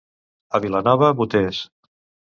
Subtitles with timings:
[0.59, 1.63] A Vilanova, boters.